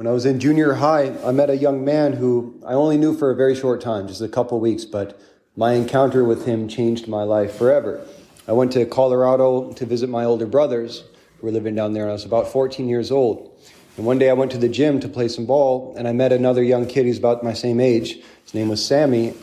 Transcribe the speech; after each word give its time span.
When 0.00 0.06
I 0.06 0.12
was 0.12 0.24
in 0.24 0.40
junior 0.40 0.72
high, 0.72 1.14
I 1.26 1.30
met 1.30 1.50
a 1.50 1.56
young 1.58 1.84
man 1.84 2.14
who 2.14 2.58
I 2.66 2.72
only 2.72 2.96
knew 2.96 3.14
for 3.14 3.30
a 3.30 3.36
very 3.36 3.54
short 3.54 3.82
time, 3.82 4.08
just 4.08 4.22
a 4.22 4.28
couple 4.28 4.58
weeks, 4.58 4.86
but 4.86 5.20
my 5.56 5.74
encounter 5.74 6.24
with 6.24 6.46
him 6.46 6.68
changed 6.68 7.06
my 7.06 7.22
life 7.22 7.54
forever. 7.54 8.00
I 8.48 8.52
went 8.52 8.72
to 8.72 8.86
Colorado 8.86 9.74
to 9.74 9.84
visit 9.84 10.08
my 10.08 10.24
older 10.24 10.46
brothers 10.46 11.04
who 11.36 11.46
were 11.46 11.52
living 11.52 11.74
down 11.74 11.92
there, 11.92 12.04
and 12.04 12.10
I 12.12 12.14
was 12.14 12.24
about 12.24 12.48
14 12.48 12.88
years 12.88 13.10
old. 13.10 13.54
And 13.98 14.06
one 14.06 14.18
day 14.18 14.30
I 14.30 14.32
went 14.32 14.50
to 14.52 14.56
the 14.56 14.70
gym 14.70 15.00
to 15.00 15.06
play 15.06 15.28
some 15.28 15.44
ball, 15.44 15.94
and 15.98 16.08
I 16.08 16.12
met 16.12 16.32
another 16.32 16.62
young 16.62 16.86
kid 16.86 17.04
who's 17.04 17.18
about 17.18 17.44
my 17.44 17.52
same 17.52 17.78
age. 17.78 18.22
His 18.44 18.54
name 18.54 18.70
was 18.70 18.82
Sammy, 18.82 19.34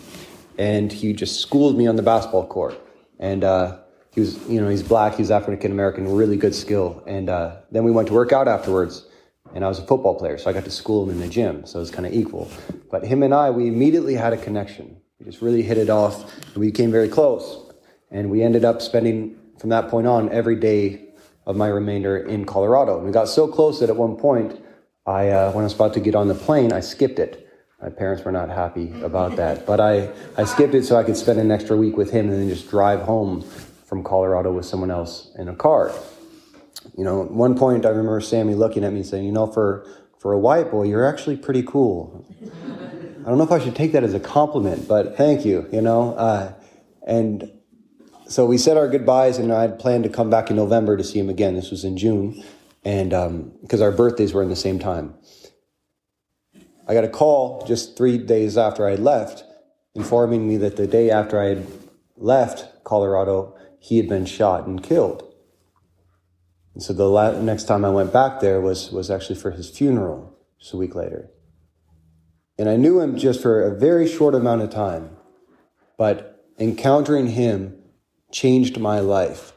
and 0.57 0.91
he 0.91 1.13
just 1.13 1.39
schooled 1.39 1.77
me 1.77 1.85
on 1.85 1.97
the 1.97 2.01
basketball 2.01 2.47
court. 2.47 2.81
And 3.19 3.43
uh, 3.43 3.77
he 4.15 4.21
was, 4.21 4.39
you 4.47 4.59
know, 4.59 4.69
he's 4.69 4.81
black, 4.81 5.17
he's 5.17 5.29
African 5.29 5.71
American, 5.71 6.11
really 6.11 6.35
good 6.35 6.55
skill. 6.55 7.03
And 7.05 7.29
uh, 7.29 7.57
then 7.69 7.83
we 7.83 7.91
went 7.91 8.07
to 8.07 8.15
work 8.15 8.33
out 8.33 8.47
afterwards, 8.47 9.05
and 9.53 9.63
I 9.63 9.67
was 9.67 9.79
a 9.79 9.85
football 9.85 10.15
player, 10.15 10.37
so 10.37 10.49
I 10.49 10.53
got 10.53 10.65
to 10.65 10.71
school 10.71 11.03
him 11.03 11.09
in 11.09 11.19
the 11.19 11.27
gym, 11.27 11.65
so 11.65 11.79
it 11.79 11.81
was 11.81 11.91
kind 11.91 12.05
of 12.05 12.13
equal. 12.13 12.49
But 12.91 13.03
him 13.05 13.23
and 13.23 13.33
I, 13.33 13.49
we 13.49 13.67
immediately 13.67 14.15
had 14.15 14.33
a 14.33 14.37
connection. 14.37 14.97
We 15.19 15.25
just 15.25 15.41
really 15.41 15.61
hit 15.61 15.77
it 15.77 15.89
off, 15.89 16.31
we 16.55 16.67
became 16.67 16.91
very 16.91 17.09
close. 17.09 17.63
And 18.11 18.29
we 18.29 18.41
ended 18.43 18.63
up 18.63 18.81
spending, 18.81 19.35
from 19.59 19.69
that 19.71 19.89
point 19.89 20.07
on, 20.07 20.31
every 20.31 20.55
day 20.55 21.09
of 21.45 21.55
my 21.55 21.67
remainder 21.67 22.17
in 22.17 22.45
Colorado. 22.45 22.97
And 22.97 23.05
we 23.05 23.11
got 23.11 23.27
so 23.27 23.47
close 23.47 23.79
that 23.79 23.89
at 23.89 23.95
one 23.95 24.15
point, 24.15 24.61
I, 25.05 25.29
uh, 25.29 25.51
when 25.51 25.63
I 25.63 25.65
was 25.65 25.73
about 25.73 25.93
to 25.95 25.99
get 25.99 26.15
on 26.15 26.27
the 26.27 26.35
plane, 26.35 26.71
I 26.71 26.81
skipped 26.81 27.19
it. 27.19 27.49
My 27.81 27.89
parents 27.89 28.23
were 28.23 28.31
not 28.31 28.49
happy 28.49 28.91
about 29.01 29.35
that, 29.35 29.65
but 29.65 29.79
I, 29.79 30.11
I 30.37 30.45
skipped 30.45 30.73
it 30.73 30.83
so 30.83 30.97
I 30.97 31.03
could 31.03 31.15
spend 31.15 31.39
an 31.39 31.51
extra 31.51 31.77
week 31.77 31.95
with 31.95 32.11
him 32.11 32.29
and 32.29 32.41
then 32.41 32.49
just 32.49 32.69
drive 32.69 33.01
home 33.01 33.41
from 33.85 34.03
Colorado 34.03 34.51
with 34.51 34.65
someone 34.65 34.91
else 34.91 35.31
in 35.37 35.47
a 35.47 35.55
car. 35.55 35.93
You 36.95 37.03
know, 37.03 37.23
at 37.23 37.31
one 37.31 37.57
point 37.57 37.85
I 37.85 37.89
remember 37.89 38.21
Sammy 38.21 38.53
looking 38.53 38.83
at 38.83 38.91
me 38.91 38.99
and 38.99 39.07
saying, 39.07 39.25
you 39.25 39.31
know, 39.31 39.47
for, 39.47 39.87
for 40.19 40.33
a 40.33 40.39
white 40.39 40.71
boy, 40.71 40.83
you're 40.83 41.05
actually 41.05 41.37
pretty 41.37 41.63
cool. 41.63 42.25
I 42.43 43.29
don't 43.29 43.37
know 43.37 43.43
if 43.43 43.51
I 43.51 43.59
should 43.59 43.75
take 43.75 43.91
that 43.91 44.03
as 44.03 44.13
a 44.13 44.19
compliment, 44.19 44.87
but 44.87 45.17
thank 45.17 45.45
you, 45.45 45.67
you 45.71 45.81
know. 45.81 46.13
Uh, 46.13 46.53
and 47.05 47.51
so 48.27 48.45
we 48.45 48.57
said 48.57 48.77
our 48.77 48.87
goodbyes, 48.87 49.37
and 49.37 49.51
I 49.51 49.61
had 49.61 49.79
planned 49.79 50.03
to 50.05 50.09
come 50.09 50.29
back 50.29 50.49
in 50.49 50.55
November 50.55 50.95
to 50.97 51.03
see 51.03 51.19
him 51.19 51.29
again. 51.29 51.55
This 51.55 51.69
was 51.69 51.83
in 51.83 51.97
June, 51.97 52.43
and 52.83 53.09
because 53.61 53.81
um, 53.81 53.85
our 53.85 53.91
birthdays 53.91 54.33
were 54.33 54.43
in 54.43 54.49
the 54.49 54.55
same 54.55 54.79
time. 54.79 55.13
I 56.87 56.93
got 56.93 57.03
a 57.03 57.09
call 57.09 57.65
just 57.65 57.97
three 57.97 58.17
days 58.17 58.57
after 58.57 58.87
I 58.87 58.91
had 58.91 58.99
left, 59.01 59.43
informing 59.93 60.47
me 60.47 60.55
that 60.57 60.77
the 60.77 60.87
day 60.87 61.11
after 61.11 61.39
I 61.41 61.47
had 61.47 61.67
left 62.15 62.83
Colorado, 62.85 63.57
he 63.79 63.97
had 63.97 64.07
been 64.07 64.25
shot 64.25 64.67
and 64.67 64.81
killed. 64.81 65.26
And 66.77 66.83
so 66.83 66.93
the 66.93 67.09
la- 67.09 67.31
next 67.31 67.63
time 67.63 67.83
I 67.83 67.89
went 67.89 68.13
back 68.13 68.39
there 68.39 68.61
was, 68.61 68.91
was 68.91 69.09
actually 69.09 69.39
for 69.39 69.49
his 69.49 69.67
funeral, 69.67 70.37
just 70.59 70.73
a 70.73 70.77
week 70.77 70.93
later. 70.93 71.31
And 72.59 72.69
I 72.69 72.75
knew 72.75 72.99
him 72.99 73.17
just 73.17 73.41
for 73.41 73.63
a 73.63 73.75
very 73.75 74.07
short 74.07 74.35
amount 74.35 74.61
of 74.61 74.69
time, 74.69 75.09
but 75.97 76.45
encountering 76.59 77.29
him 77.29 77.81
changed 78.31 78.79
my 78.79 78.99
life 78.99 79.53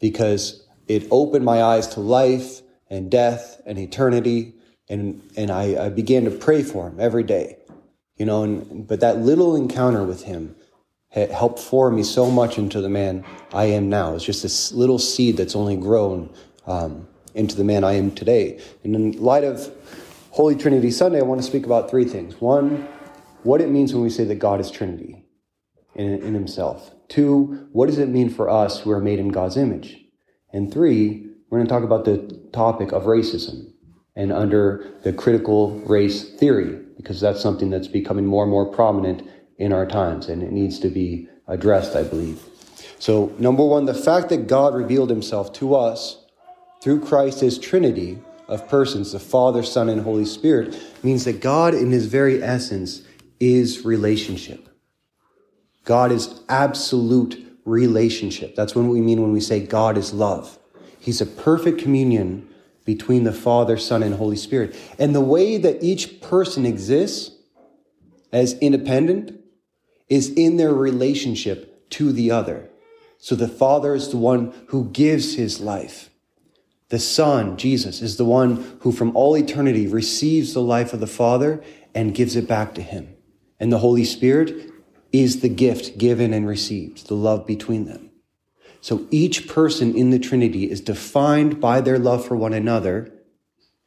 because 0.00 0.66
it 0.88 1.06
opened 1.12 1.44
my 1.44 1.62
eyes 1.62 1.86
to 1.94 2.00
life 2.00 2.62
and 2.90 3.08
death 3.08 3.62
and 3.64 3.78
eternity. 3.78 4.54
And, 4.88 5.22
and 5.36 5.48
I, 5.48 5.84
I 5.84 5.88
began 5.90 6.24
to 6.24 6.32
pray 6.32 6.64
for 6.64 6.88
him 6.88 6.98
every 6.98 7.22
day, 7.22 7.58
you 8.16 8.26
know, 8.26 8.42
and, 8.42 8.84
but 8.84 8.98
that 8.98 9.18
little 9.18 9.54
encounter 9.54 10.02
with 10.02 10.24
him 10.24 10.56
helped 11.12 11.58
form 11.58 11.96
me 11.96 12.02
so 12.02 12.30
much 12.30 12.58
into 12.58 12.80
the 12.80 12.88
man 12.88 13.24
I 13.52 13.66
am 13.66 13.88
now. 13.88 14.14
It's 14.14 14.24
just 14.24 14.42
this 14.42 14.72
little 14.72 14.98
seed 14.98 15.36
that's 15.36 15.54
only 15.54 15.76
grown 15.76 16.30
um, 16.66 17.06
into 17.34 17.56
the 17.56 17.64
man 17.64 17.84
I 17.84 17.94
am 17.94 18.10
today. 18.10 18.60
And 18.82 18.94
in 18.94 19.12
light 19.22 19.44
of 19.44 19.70
Holy 20.30 20.56
Trinity 20.56 20.90
Sunday, 20.90 21.18
I 21.18 21.22
want 21.22 21.40
to 21.40 21.46
speak 21.46 21.66
about 21.66 21.90
three 21.90 22.06
things. 22.06 22.40
One, 22.40 22.88
what 23.42 23.60
it 23.60 23.68
means 23.68 23.92
when 23.92 24.02
we 24.02 24.10
say 24.10 24.24
that 24.24 24.36
God 24.36 24.60
is 24.60 24.70
Trinity 24.70 25.24
in, 25.94 26.22
in 26.22 26.34
Himself. 26.34 26.92
Two, 27.08 27.68
what 27.72 27.86
does 27.86 27.98
it 27.98 28.08
mean 28.08 28.30
for 28.30 28.48
us 28.48 28.80
who 28.80 28.90
are 28.90 29.00
made 29.00 29.18
in 29.18 29.28
God's 29.28 29.58
image? 29.58 29.98
And 30.52 30.72
three, 30.72 31.26
we're 31.50 31.58
going 31.58 31.68
to 31.68 31.72
talk 31.72 31.82
about 31.82 32.06
the 32.06 32.48
topic 32.52 32.92
of 32.92 33.04
racism 33.04 33.72
and 34.16 34.32
under 34.32 34.94
the 35.02 35.12
critical 35.12 35.78
race 35.80 36.30
theory, 36.34 36.82
because 36.96 37.20
that's 37.20 37.40
something 37.40 37.68
that's 37.68 37.88
becoming 37.88 38.26
more 38.26 38.44
and 38.44 38.50
more 38.50 38.70
prominent 38.70 39.28
in 39.58 39.72
our 39.72 39.86
times 39.86 40.28
and 40.28 40.42
it 40.42 40.52
needs 40.52 40.78
to 40.80 40.88
be 40.88 41.28
addressed, 41.46 41.94
I 41.96 42.02
believe. 42.02 42.42
So, 42.98 43.34
number 43.38 43.64
one, 43.64 43.86
the 43.86 43.94
fact 43.94 44.28
that 44.28 44.46
God 44.46 44.74
revealed 44.74 45.10
himself 45.10 45.52
to 45.54 45.74
us 45.74 46.24
through 46.80 47.00
Christ 47.00 47.42
as 47.42 47.58
Trinity 47.58 48.18
of 48.48 48.68
persons, 48.68 49.12
the 49.12 49.18
Father, 49.18 49.62
Son, 49.62 49.88
and 49.88 50.02
Holy 50.02 50.24
Spirit, 50.24 50.80
means 51.02 51.24
that 51.24 51.40
God, 51.40 51.74
in 51.74 51.90
his 51.90 52.06
very 52.06 52.42
essence, 52.42 53.02
is 53.40 53.84
relationship. 53.84 54.68
God 55.84 56.12
is 56.12 56.40
absolute 56.48 57.44
relationship. 57.64 58.54
That's 58.54 58.74
what 58.74 58.84
we 58.84 59.00
mean 59.00 59.20
when 59.20 59.32
we 59.32 59.40
say 59.40 59.64
God 59.64 59.96
is 59.98 60.12
love. 60.12 60.58
He's 61.00 61.20
a 61.20 61.26
perfect 61.26 61.80
communion 61.80 62.48
between 62.84 63.24
the 63.24 63.32
Father, 63.32 63.76
Son, 63.76 64.02
and 64.02 64.14
Holy 64.14 64.36
Spirit. 64.36 64.76
And 64.98 65.14
the 65.14 65.20
way 65.20 65.56
that 65.56 65.82
each 65.82 66.20
person 66.20 66.66
exists 66.66 67.34
as 68.32 68.54
independent 68.60 69.41
is 70.12 70.28
in 70.34 70.58
their 70.58 70.74
relationship 70.74 71.88
to 71.88 72.12
the 72.12 72.30
other. 72.30 72.68
So 73.16 73.34
the 73.34 73.48
Father 73.48 73.94
is 73.94 74.10
the 74.10 74.18
one 74.18 74.52
who 74.66 74.90
gives 74.90 75.36
his 75.36 75.58
life. 75.58 76.10
The 76.90 76.98
Son, 76.98 77.56
Jesus, 77.56 78.02
is 78.02 78.18
the 78.18 78.24
one 78.26 78.78
who 78.80 78.92
from 78.92 79.16
all 79.16 79.34
eternity 79.34 79.86
receives 79.86 80.52
the 80.52 80.60
life 80.60 80.92
of 80.92 81.00
the 81.00 81.06
Father 81.06 81.64
and 81.94 82.14
gives 82.14 82.36
it 82.36 82.46
back 82.46 82.74
to 82.74 82.82
him. 82.82 83.14
And 83.58 83.72
the 83.72 83.78
Holy 83.78 84.04
Spirit 84.04 84.70
is 85.12 85.40
the 85.40 85.48
gift 85.48 85.96
given 85.96 86.34
and 86.34 86.46
received, 86.46 87.08
the 87.08 87.14
love 87.14 87.46
between 87.46 87.86
them. 87.86 88.10
So 88.82 89.06
each 89.10 89.48
person 89.48 89.94
in 89.94 90.10
the 90.10 90.18
Trinity 90.18 90.70
is 90.70 90.82
defined 90.82 91.58
by 91.58 91.80
their 91.80 91.98
love 91.98 92.26
for 92.26 92.36
one 92.36 92.52
another 92.52 93.11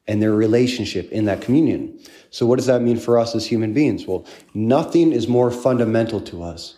and 0.07 0.21
their 0.21 0.33
relationship 0.33 1.11
in 1.11 1.25
that 1.25 1.41
communion. 1.41 1.99
So 2.29 2.45
what 2.45 2.57
does 2.57 2.67
that 2.67 2.81
mean 2.81 2.97
for 2.97 3.17
us 3.17 3.35
as 3.35 3.47
human 3.47 3.73
beings? 3.73 4.05
Well, 4.05 4.25
nothing 4.53 5.11
is 5.11 5.27
more 5.27 5.51
fundamental 5.51 6.21
to 6.21 6.43
us 6.43 6.75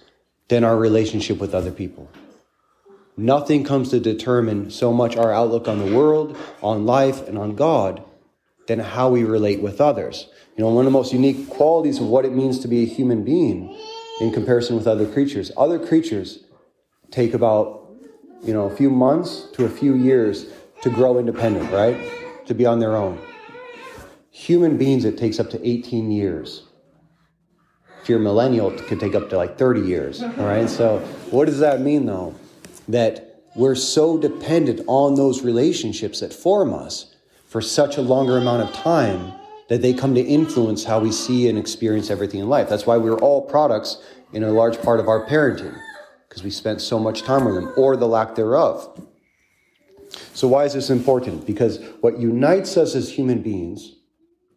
than 0.48 0.64
our 0.64 0.78
relationship 0.78 1.40
with 1.40 1.54
other 1.54 1.72
people. 1.72 2.10
Nothing 3.18 3.64
comes 3.64 3.90
to 3.90 4.00
determine 4.00 4.70
so 4.70 4.94
much 4.94 5.18
our 5.18 5.34
outlook 5.34 5.68
on 5.68 5.80
the 5.80 5.96
world, 5.96 6.38
on 6.62 6.86
life, 6.86 7.28
and 7.28 7.38
on 7.38 7.56
God 7.56 8.04
than 8.68 8.80
how 8.80 9.10
we 9.10 9.24
relate 9.24 9.62
with 9.62 9.82
others. 9.82 10.28
You 10.56 10.64
know, 10.64 10.70
one 10.70 10.86
of 10.86 10.92
the 10.92 10.98
most 10.98 11.12
unique 11.12 11.50
qualities 11.50 12.00
of 12.00 12.08
what 12.08 12.26
it 12.26 12.34
means 12.34 12.60
to 12.60 12.68
be 12.68 12.84
a 12.84 12.86
human 12.86 13.24
being 13.24 13.76
in 14.22 14.32
comparison 14.32 14.76
with 14.76 14.88
other 14.88 15.08
creatures. 15.08 15.52
Other 15.58 15.80
creatures 15.80 16.44
take 17.10 17.34
about, 17.34 17.90
you 18.44 18.54
know, 18.54 18.66
a 18.66 18.76
few 18.76 18.90
months 18.90 19.48
to 19.54 19.66
a 19.66 19.70
few 19.70 19.96
years 19.96 20.48
to 20.84 20.90
grow 20.90 21.18
independent, 21.18 21.72
right? 21.72 21.98
To 22.48 22.54
be 22.54 22.66
on 22.66 22.80
their 22.80 22.96
own. 22.96 23.20
Human 24.32 24.78
beings, 24.78 25.04
it 25.04 25.18
takes 25.18 25.40
up 25.40 25.50
to 25.50 25.68
18 25.68 26.12
years. 26.12 26.64
If 28.02 28.08
you're 28.08 28.20
a 28.20 28.22
millennial, 28.22 28.72
it 28.72 28.86
could 28.88 29.02
take 29.02 29.16
up 29.16 29.30
to 29.32 29.38
like 29.38 29.58
30 29.58 29.82
years, 29.82 30.22
all 30.22 30.30
right? 30.30 30.70
So, 30.70 31.00
what 31.30 31.46
does 31.46 31.60
that 31.60 31.82
mean 31.82 32.06
though? 32.06 32.36
That 32.88 33.44
we're 33.56 33.76
so 33.76 34.18
dependent 34.18 34.82
on 34.88 35.16
those 35.16 35.42
relationships 35.42 36.22
that 36.22 36.32
form 36.32 36.74
us 36.74 37.16
for 37.48 37.60
such 37.62 37.98
a 37.98 38.02
longer 38.02 38.38
amount 38.38 38.62
of 38.64 38.74
time 38.74 39.34
that 39.68 39.82
they 39.82 39.94
come 39.94 40.16
to 40.16 40.22
influence 40.22 40.86
how 40.86 41.00
we 41.00 41.12
see 41.12 41.50
and 41.50 41.58
experience 41.58 42.10
everything 42.10 42.40
in 42.40 42.48
life. 42.48 42.70
That's 42.70 42.86
why 42.86 42.96
we're 42.96 43.18
all 43.18 43.42
products 43.42 43.98
in 44.32 44.44
a 44.44 44.52
large 44.52 44.82
part 44.82 45.00
of 45.00 45.10
our 45.10 45.26
parenting, 45.28 45.78
because 46.30 46.44
we 46.44 46.52
spent 46.52 46.80
so 46.80 47.00
much 47.00 47.24
time 47.24 47.44
with 47.44 47.56
them, 47.56 47.74
or 47.76 47.98
the 47.98 48.08
lack 48.08 48.36
thereof. 48.36 49.07
So, 50.34 50.48
why 50.48 50.66
is 50.66 50.74
this 50.74 50.90
important? 50.90 51.46
Because 51.46 51.80
what 52.02 52.20
unites 52.20 52.78
us 52.78 52.96
as 52.96 53.12
human 53.12 53.42
beings, 53.42 53.96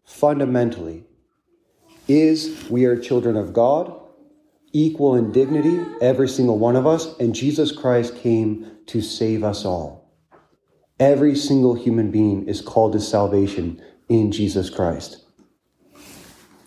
fundamentally, 0.04 1.04
is 2.08 2.69
we 2.69 2.84
are 2.84 2.96
children 2.96 3.36
of 3.36 3.52
God, 3.52 3.98
equal 4.72 5.16
in 5.16 5.32
dignity, 5.32 5.80
every 6.00 6.28
single 6.28 6.58
one 6.58 6.76
of 6.76 6.86
us, 6.86 7.19
and 7.19 7.34
Jesus 7.34 7.72
Christ 7.72 8.16
came 8.16 8.70
to 8.86 9.00
save 9.00 9.44
us 9.44 9.64
all. 9.64 10.00
Every 10.98 11.34
single 11.34 11.75
human 11.75 12.10
being 12.10 12.46
is 12.46 12.60
called 12.60 12.92
to 12.92 13.00
salvation 13.00 13.82
in 14.08 14.32
Jesus 14.32 14.69
Christ. 14.69 15.25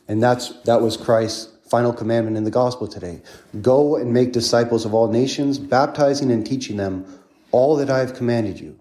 And 0.08 0.22
that's, 0.22 0.50
that 0.62 0.82
was 0.82 0.98
Christ's 0.98 1.54
final 1.70 1.94
commandment 1.94 2.38
in 2.38 2.44
the 2.44 2.52
gospel 2.52 2.88
today. 2.88 3.22
Go 3.62 3.96
and 3.96 4.14
make 4.14 4.32
disciples 4.32 4.86
of 4.86 4.94
all 4.94 5.08
nations, 5.08 5.58
baptizing 5.58 6.32
and 6.32 6.46
teaching 6.46 6.78
them 6.78 7.06
all 7.54 7.78
that 7.78 7.90
I 7.90 8.00
have 8.00 8.16
commanded 8.16 8.60
you. 8.60 8.80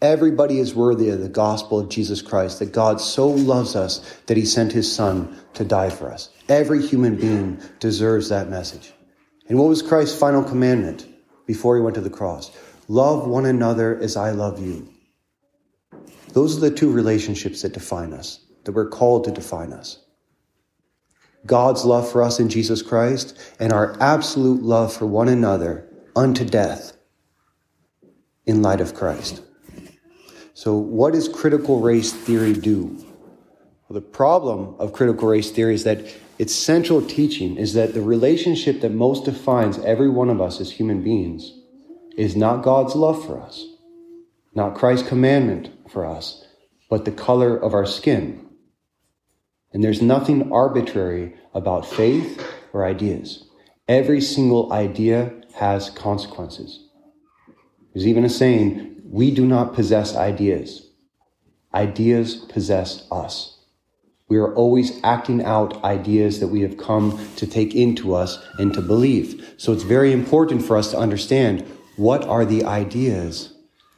Everybody 0.00 0.58
is 0.58 0.74
worthy 0.74 1.10
of 1.10 1.20
the 1.20 1.28
gospel 1.28 1.78
of 1.78 1.88
Jesus 1.88 2.22
Christ, 2.22 2.58
that 2.58 2.72
God 2.72 3.00
so 3.00 3.28
loves 3.28 3.76
us 3.76 3.98
that 4.26 4.36
he 4.36 4.44
sent 4.44 4.72
his 4.72 4.92
son 4.92 5.38
to 5.54 5.64
die 5.64 5.90
for 5.90 6.10
us. 6.10 6.30
Every 6.48 6.84
human 6.84 7.14
being 7.14 7.60
deserves 7.78 8.30
that 8.30 8.48
message. 8.48 8.92
And 9.48 9.58
what 9.58 9.68
was 9.68 9.82
Christ's 9.82 10.18
final 10.18 10.42
commandment 10.42 11.06
before 11.46 11.76
he 11.76 11.82
went 11.82 11.94
to 11.94 12.00
the 12.00 12.10
cross? 12.10 12.50
Love 12.88 13.28
one 13.28 13.46
another 13.46 13.96
as 13.98 14.16
I 14.16 14.30
love 14.30 14.58
you. 14.58 14.88
Those 16.32 16.56
are 16.56 16.60
the 16.60 16.74
two 16.74 16.90
relationships 16.90 17.62
that 17.62 17.74
define 17.74 18.12
us, 18.12 18.40
that 18.64 18.72
we're 18.72 18.88
called 18.88 19.24
to 19.24 19.30
define 19.30 19.72
us. 19.72 19.98
God's 21.44 21.84
love 21.84 22.10
for 22.10 22.22
us 22.22 22.40
in 22.40 22.48
Jesus 22.48 22.82
Christ 22.82 23.38
and 23.60 23.72
our 23.72 23.96
absolute 24.00 24.62
love 24.62 24.92
for 24.92 25.06
one 25.06 25.28
another 25.28 25.86
unto 26.16 26.44
death 26.44 26.96
in 28.46 28.62
light 28.62 28.80
of 28.80 28.94
Christ. 28.94 29.42
So, 30.54 30.76
what 30.76 31.14
does 31.14 31.28
critical 31.28 31.80
race 31.80 32.12
theory 32.12 32.52
do? 32.52 32.96
Well, 33.88 34.00
the 34.00 34.00
problem 34.00 34.74
of 34.78 34.92
critical 34.92 35.28
race 35.28 35.50
theory 35.50 35.74
is 35.74 35.84
that 35.84 36.04
its 36.38 36.54
central 36.54 37.02
teaching 37.02 37.56
is 37.56 37.74
that 37.74 37.94
the 37.94 38.02
relationship 38.02 38.80
that 38.80 38.92
most 38.92 39.24
defines 39.24 39.78
every 39.78 40.08
one 40.08 40.28
of 40.28 40.40
us 40.40 40.60
as 40.60 40.72
human 40.72 41.02
beings 41.02 41.52
is 42.16 42.36
not 42.36 42.62
God's 42.62 42.94
love 42.94 43.24
for 43.24 43.40
us, 43.40 43.66
not 44.54 44.74
Christ's 44.74 45.08
commandment 45.08 45.70
for 45.90 46.04
us, 46.04 46.44
but 46.90 47.04
the 47.04 47.12
color 47.12 47.56
of 47.56 47.74
our 47.74 47.86
skin. 47.86 48.48
And 49.72 49.82
there's 49.82 50.02
nothing 50.02 50.52
arbitrary 50.52 51.34
about 51.54 51.86
faith 51.86 52.44
or 52.72 52.84
ideas. 52.84 53.44
Every 53.88 54.20
single 54.20 54.72
idea 54.72 55.32
has 55.54 55.90
consequences. 55.90 56.88
There's 57.92 58.06
even 58.06 58.24
a 58.24 58.28
saying, 58.28 59.02
we 59.04 59.30
do 59.30 59.46
not 59.46 59.74
possess 59.74 60.16
ideas. 60.16 60.88
Ideas 61.74 62.36
possess 62.36 63.06
us. 63.10 63.58
We 64.28 64.38
are 64.38 64.54
always 64.54 64.98
acting 65.04 65.44
out 65.44 65.84
ideas 65.84 66.40
that 66.40 66.48
we 66.48 66.62
have 66.62 66.78
come 66.78 67.18
to 67.36 67.46
take 67.46 67.74
into 67.74 68.14
us 68.14 68.42
and 68.58 68.72
to 68.72 68.80
believe. 68.80 69.54
So 69.58 69.74
it's 69.74 69.82
very 69.82 70.12
important 70.12 70.64
for 70.64 70.78
us 70.78 70.90
to 70.92 70.98
understand 70.98 71.70
what 71.96 72.24
are 72.24 72.46
the 72.46 72.64
ideas 72.64 73.52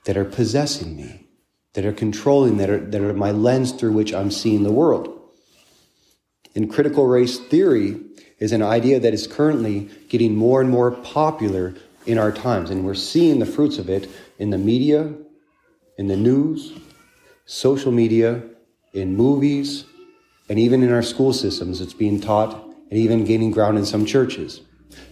that 0.07 0.17
are 0.17 0.25
possessing 0.25 0.97
me, 0.97 1.29
that 1.75 1.87
are 1.87 1.93
controlling, 1.93 2.57
that 2.57 2.69
are, 2.69 2.81
that 2.81 3.01
are 3.01 3.15
my 3.15 3.31
lens 3.31 3.71
through 3.71 3.93
which 3.93 4.13
I'm 4.13 4.33
seeing 4.33 4.65
the 4.65 4.73
world. 4.73 5.09
In 6.55 6.69
critical 6.69 7.07
race 7.07 7.39
theory 7.39 8.01
is 8.39 8.53
an 8.53 8.63
idea 8.63 8.99
that 9.01 9.15
is 9.15 9.27
currently 9.27 9.89
getting 10.09 10.35
more 10.35 10.61
and 10.61 10.71
more 10.71 10.91
popular 10.91 11.75
in 12.07 12.19
our 12.19 12.33
times, 12.33 12.71
and 12.71 12.85
we're 12.85 12.95
seeing 12.95 13.39
the 13.39 13.47
fruits 13.47 13.79
of 13.79 13.89
it 13.89 14.11
in 14.39 14.51
the 14.51 14.59
media, 14.59 15.13
in 15.99 16.09
the 16.09 16.17
news, 16.17 16.73
social 17.47 17.93
media, 17.93 18.43
in 18.93 19.17
movies, 19.17 19.85
and 20.49 20.59
even 20.59 20.83
in 20.83 20.93
our 20.93 21.03
school 21.03 21.33
systems. 21.33 21.81
It's 21.81 21.95
being 21.95 22.21
taught 22.21 22.63
and 22.91 22.99
even 22.99 23.25
gaining 23.25 23.51
ground 23.51 23.79
in 23.79 23.87
some 23.87 24.05
churches. 24.05 24.61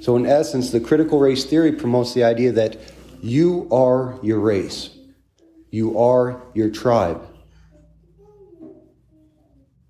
So, 0.01 0.17
in 0.17 0.27
essence, 0.27 0.71
the 0.71 0.81
critical 0.81 1.19
race 1.19 1.45
theory 1.45 1.73
promotes 1.73 2.15
the 2.15 2.25
idea 2.25 2.53
that 2.53 2.77
you 3.21 3.69
are 3.71 4.19
your 4.23 4.41
race, 4.41 4.91
you 5.71 5.99
are 5.99 6.43
your 6.55 6.71
tribe, 6.71 7.27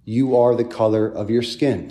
you 0.05 0.37
are 0.37 0.55
the 0.55 0.65
color 0.65 1.07
of 1.07 1.31
your 1.31 1.43
skin. 1.43 1.91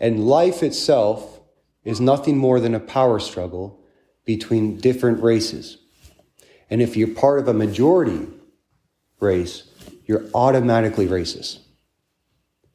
And 0.00 0.26
life 0.26 0.62
itself 0.62 1.40
is 1.84 2.00
nothing 2.00 2.36
more 2.36 2.60
than 2.60 2.74
a 2.74 2.80
power 2.80 3.18
struggle 3.18 3.83
between 4.24 4.78
different 4.78 5.22
races. 5.22 5.78
And 6.70 6.80
if 6.80 6.96
you're 6.96 7.08
part 7.08 7.38
of 7.38 7.48
a 7.48 7.54
majority 7.54 8.26
race, 9.20 9.64
you're 10.06 10.24
automatically 10.34 11.06
racist. 11.06 11.58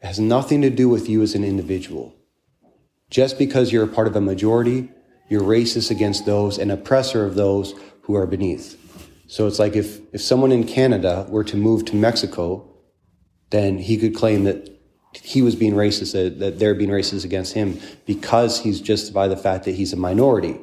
It 0.01 0.07
has 0.07 0.19
nothing 0.19 0.61
to 0.61 0.69
do 0.69 0.87
with 0.87 1.09
you 1.09 1.21
as 1.21 1.35
an 1.35 1.43
individual. 1.43 2.15
Just 3.09 3.37
because 3.37 3.71
you're 3.71 3.83
a 3.83 3.87
part 3.87 4.07
of 4.07 4.15
a 4.15 4.21
majority, 4.21 4.89
you're 5.29 5.41
racist 5.41 5.91
against 5.91 6.25
those 6.25 6.57
and 6.57 6.71
oppressor 6.71 7.25
of 7.25 7.35
those 7.35 7.73
who 8.03 8.15
are 8.15 8.27
beneath. 8.27 8.77
So 9.27 9.47
it's 9.47 9.59
like 9.59 9.75
if, 9.75 9.99
if 10.13 10.21
someone 10.21 10.51
in 10.51 10.65
Canada 10.65 11.25
were 11.29 11.43
to 11.43 11.57
move 11.57 11.85
to 11.85 11.95
Mexico, 11.95 12.67
then 13.51 13.77
he 13.77 13.97
could 13.97 14.15
claim 14.15 14.43
that 14.45 14.69
he 15.13 15.41
was 15.41 15.55
being 15.55 15.73
racist, 15.73 16.13
that, 16.13 16.39
that 16.39 16.59
they're 16.59 16.75
being 16.75 16.89
racist 16.89 17.25
against 17.25 17.53
him 17.53 17.79
because 18.05 18.59
he's 18.59 18.79
just 18.79 19.13
by 19.13 19.27
the 19.27 19.37
fact 19.37 19.65
that 19.65 19.75
he's 19.75 19.93
a 19.93 19.97
minority. 19.97 20.59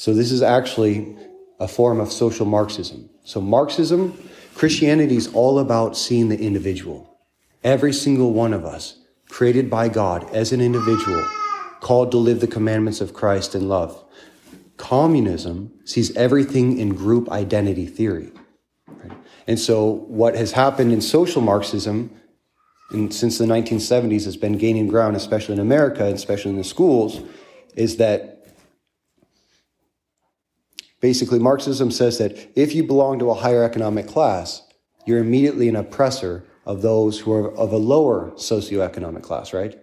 So 0.00 0.14
this 0.14 0.32
is 0.32 0.40
actually 0.40 1.14
a 1.58 1.68
form 1.68 2.00
of 2.00 2.10
social 2.10 2.46
Marxism. 2.46 3.10
So 3.22 3.38
Marxism, 3.38 4.16
Christianity 4.54 5.14
is 5.14 5.26
all 5.34 5.58
about 5.58 5.94
seeing 5.94 6.30
the 6.30 6.40
individual. 6.40 7.18
Every 7.62 7.92
single 7.92 8.32
one 8.32 8.54
of 8.54 8.64
us, 8.64 8.96
created 9.28 9.68
by 9.68 9.90
God 9.90 10.26
as 10.32 10.52
an 10.52 10.62
individual, 10.62 11.22
called 11.80 12.12
to 12.12 12.16
live 12.16 12.40
the 12.40 12.46
commandments 12.46 13.02
of 13.02 13.12
Christ 13.12 13.54
in 13.54 13.68
love. 13.68 14.02
Communism 14.78 15.70
sees 15.84 16.16
everything 16.16 16.78
in 16.78 16.94
group 16.94 17.30
identity 17.30 17.84
theory. 17.84 18.32
And 19.46 19.58
so, 19.58 20.06
what 20.08 20.34
has 20.34 20.52
happened 20.52 20.92
in 20.92 21.02
social 21.02 21.42
Marxism 21.42 22.08
and 22.90 23.12
since 23.12 23.36
the 23.36 23.44
1970s 23.44 24.24
has 24.24 24.38
been 24.38 24.56
gaining 24.56 24.88
ground, 24.88 25.14
especially 25.14 25.56
in 25.56 25.60
America, 25.60 26.06
and 26.06 26.14
especially 26.14 26.52
in 26.52 26.56
the 26.56 26.64
schools, 26.64 27.20
is 27.76 27.98
that 27.98 28.29
basically 31.00 31.38
Marxism 31.38 31.90
says 31.90 32.18
that 32.18 32.50
if 32.54 32.74
you 32.74 32.84
belong 32.84 33.18
to 33.18 33.30
a 33.30 33.34
higher 33.34 33.64
economic 33.64 34.06
class, 34.06 34.62
you're 35.06 35.18
immediately 35.18 35.68
an 35.68 35.76
oppressor 35.76 36.44
of 36.66 36.82
those 36.82 37.18
who 37.20 37.32
are 37.32 37.52
of 37.56 37.72
a 37.72 37.76
lower 37.76 38.30
socioeconomic 38.32 39.22
class, 39.22 39.52
right? 39.52 39.78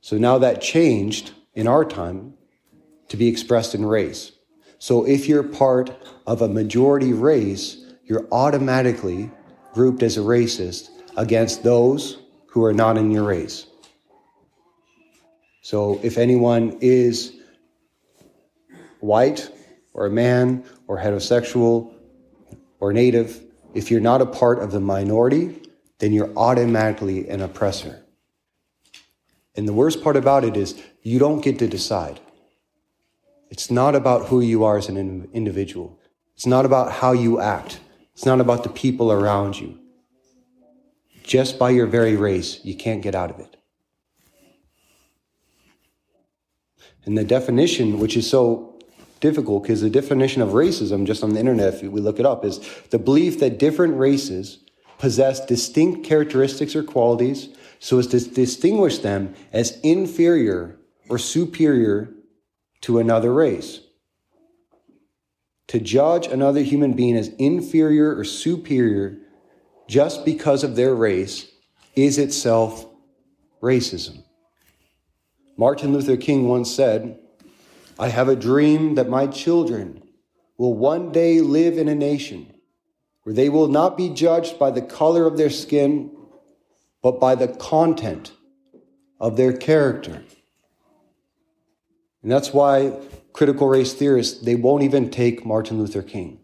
So 0.00 0.18
now 0.18 0.38
that 0.38 0.60
changed 0.60 1.32
in 1.54 1.66
our 1.66 1.84
time 1.84 2.34
to 3.08 3.16
be 3.16 3.28
expressed 3.28 3.74
in 3.74 3.84
race. 3.84 4.32
So 4.78 5.06
if 5.06 5.26
you're 5.26 5.42
part 5.42 5.90
of 6.26 6.42
a 6.42 6.48
majority 6.48 7.12
race, 7.12 7.84
you're 8.04 8.28
automatically 8.30 9.30
grouped 9.72 10.02
as 10.02 10.16
a 10.16 10.20
racist 10.20 10.90
against 11.16 11.62
those 11.62 12.18
who 12.48 12.64
are 12.64 12.74
not 12.74 12.98
in 12.98 13.10
your 13.10 13.24
race. 13.24 13.66
So 15.62 15.98
if 16.02 16.18
anyone 16.18 16.78
is 16.80 17.32
white 19.00 19.50
or 19.96 20.04
a 20.06 20.10
man 20.10 20.62
or 20.86 20.98
heterosexual 20.98 21.92
or 22.78 22.92
native, 22.92 23.42
if 23.74 23.90
you're 23.90 23.98
not 24.00 24.20
a 24.20 24.26
part 24.26 24.62
of 24.62 24.70
the 24.70 24.78
minority, 24.78 25.58
then 25.98 26.12
you're 26.12 26.30
automatically 26.36 27.28
an 27.28 27.40
oppressor. 27.40 28.04
And 29.56 29.66
the 29.66 29.72
worst 29.72 30.04
part 30.04 30.16
about 30.16 30.44
it 30.44 30.54
is 30.54 30.80
you 31.02 31.18
don't 31.18 31.40
get 31.40 31.58
to 31.60 31.66
decide. 31.66 32.20
It's 33.48 33.70
not 33.70 33.94
about 33.94 34.26
who 34.28 34.42
you 34.42 34.64
are 34.64 34.76
as 34.76 34.90
an 34.90 35.30
individual. 35.32 35.98
It's 36.34 36.46
not 36.46 36.66
about 36.66 36.92
how 36.92 37.12
you 37.12 37.40
act. 37.40 37.80
It's 38.12 38.26
not 38.26 38.40
about 38.40 38.64
the 38.64 38.68
people 38.68 39.10
around 39.10 39.58
you. 39.58 39.78
Just 41.22 41.58
by 41.58 41.70
your 41.70 41.86
very 41.86 42.16
race, 42.16 42.60
you 42.64 42.76
can't 42.76 43.02
get 43.02 43.14
out 43.14 43.30
of 43.30 43.40
it. 43.40 43.56
And 47.06 47.16
the 47.16 47.24
definition, 47.24 47.98
which 47.98 48.16
is 48.16 48.28
so 48.28 48.75
difficult, 49.20 49.62
because 49.62 49.80
the 49.80 49.90
definition 49.90 50.42
of 50.42 50.50
racism, 50.50 51.06
just 51.06 51.22
on 51.22 51.34
the 51.34 51.40
internet, 51.40 51.74
if 51.74 51.82
we 51.82 52.00
look 52.00 52.20
it 52.20 52.26
up, 52.26 52.44
is 52.44 52.60
the 52.90 52.98
belief 52.98 53.40
that 53.40 53.58
different 53.58 53.96
races 53.96 54.58
possess 54.98 55.44
distinct 55.44 56.06
characteristics 56.06 56.74
or 56.74 56.82
qualities 56.82 57.48
so 57.78 57.98
as 57.98 58.06
to 58.08 58.20
distinguish 58.20 58.98
them 58.98 59.34
as 59.52 59.78
inferior 59.80 60.78
or 61.08 61.18
superior 61.18 62.12
to 62.80 62.98
another 62.98 63.32
race. 63.32 63.80
To 65.68 65.80
judge 65.80 66.26
another 66.26 66.62
human 66.62 66.94
being 66.94 67.16
as 67.16 67.28
inferior 67.38 68.16
or 68.16 68.24
superior 68.24 69.18
just 69.88 70.24
because 70.24 70.64
of 70.64 70.76
their 70.76 70.94
race 70.94 71.50
is 71.94 72.18
itself 72.18 72.86
racism. 73.62 74.22
Martin 75.56 75.92
Luther 75.92 76.16
King 76.16 76.48
once 76.48 76.72
said, 76.72 77.18
I 77.98 78.08
have 78.08 78.28
a 78.28 78.36
dream 78.36 78.94
that 78.96 79.08
my 79.08 79.26
children 79.26 80.02
will 80.58 80.74
one 80.74 81.12
day 81.12 81.40
live 81.40 81.78
in 81.78 81.88
a 81.88 81.94
nation 81.94 82.52
where 83.22 83.34
they 83.34 83.48
will 83.48 83.68
not 83.68 83.96
be 83.96 84.08
judged 84.08 84.58
by 84.58 84.70
the 84.70 84.82
color 84.82 85.26
of 85.26 85.36
their 85.36 85.50
skin 85.50 86.10
but 87.02 87.20
by 87.20 87.36
the 87.36 87.46
content 87.46 88.32
of 89.20 89.36
their 89.36 89.52
character. 89.52 90.24
And 92.20 92.32
that's 92.32 92.52
why 92.52 92.98
critical 93.32 93.68
race 93.68 93.92
theorists, 93.92 94.40
they 94.40 94.56
won't 94.56 94.82
even 94.82 95.10
take 95.10 95.46
Martin 95.46 95.78
Luther 95.78 96.02
King. 96.02 96.40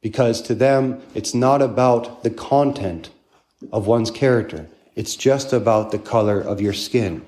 Because 0.00 0.40
to 0.42 0.54
them, 0.54 1.02
it's 1.14 1.34
not 1.34 1.60
about 1.60 2.22
the 2.22 2.30
content 2.30 3.10
of 3.70 3.86
one's 3.86 4.10
character. 4.10 4.66
It's 4.94 5.14
just 5.14 5.52
about 5.52 5.90
the 5.90 5.98
color 5.98 6.40
of 6.40 6.60
your 6.60 6.72
skin. 6.72 7.27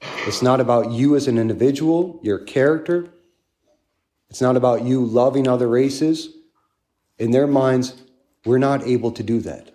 It's 0.00 0.42
not 0.42 0.60
about 0.60 0.92
you 0.92 1.16
as 1.16 1.28
an 1.28 1.38
individual, 1.38 2.20
your 2.22 2.38
character. 2.38 3.08
It's 4.28 4.40
not 4.40 4.56
about 4.56 4.82
you 4.82 5.04
loving 5.04 5.48
other 5.48 5.68
races. 5.68 6.30
In 7.18 7.30
their 7.30 7.46
minds, 7.46 8.00
we're 8.44 8.58
not 8.58 8.86
able 8.86 9.12
to 9.12 9.22
do 9.22 9.40
that. 9.40 9.72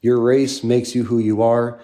Your 0.00 0.20
race 0.20 0.64
makes 0.64 0.94
you 0.94 1.04
who 1.04 1.18
you 1.18 1.42
are. 1.42 1.80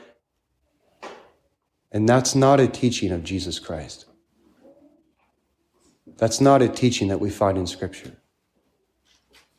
And 1.93 2.09
that's 2.09 2.35
not 2.35 2.59
a 2.59 2.67
teaching 2.67 3.13
of 3.13 3.23
Jesus 3.23 3.59
Christ. 3.59 4.07
That's 6.17 6.41
not 6.41 6.63
a 6.63 6.69
teaching 6.69 7.09
that 7.09 7.21
we 7.21 7.31
find 7.31 7.59
in 7.59 7.67
Scripture. 7.67 8.17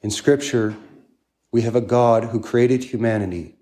In 0.01 0.09
Scripture, 0.09 0.75
we 1.51 1.61
have 1.61 1.75
a 1.75 1.81
God 1.81 2.25
who 2.25 2.39
created 2.39 2.83
humanity, 2.83 3.55